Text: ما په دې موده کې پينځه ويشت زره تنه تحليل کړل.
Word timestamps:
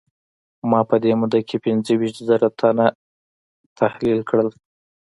ما 0.69 0.79
په 0.89 0.95
دې 1.03 1.11
موده 1.19 1.39
کې 1.47 1.57
پينځه 1.65 1.93
ويشت 1.95 2.19
زره 2.29 2.47
تنه 2.59 2.87
تحليل 3.79 4.19
کړل. 4.29 4.49